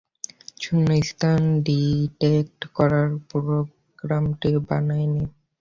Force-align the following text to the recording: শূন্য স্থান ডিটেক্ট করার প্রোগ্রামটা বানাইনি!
শূন্য 0.61 0.89
স্থান 1.09 1.39
ডিটেক্ট 1.65 2.59
করার 2.77 3.09
প্রোগ্রামটা 3.29 4.49
বানাইনি! 4.67 5.23